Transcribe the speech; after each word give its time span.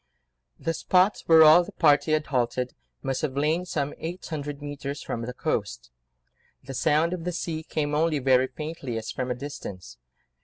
The 0.57 0.73
spot 0.73 1.21
where 1.27 1.43
all 1.43 1.63
the 1.63 1.73
party 1.73 2.13
had 2.13 2.25
halted 2.25 2.73
must 3.03 3.21
have 3.21 3.37
lain 3.37 3.65
some 3.67 3.93
eight 3.99 4.25
hundred 4.25 4.57
mètres 4.59 5.03
from 5.05 5.21
the 5.21 5.31
coast; 5.31 5.91
the 6.63 6.73
sound 6.73 7.13
of 7.13 7.23
the 7.23 7.31
sea 7.31 7.61
came 7.61 7.93
only 7.93 8.17
very 8.17 8.47
faintly, 8.47 8.97
as 8.97 9.11
from 9.11 9.29
a 9.29 9.35
distance. 9.35 9.99